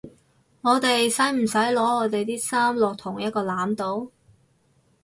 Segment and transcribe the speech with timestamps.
[0.61, 4.11] 我哋使唔使擺我地啲衫落同一個籃度？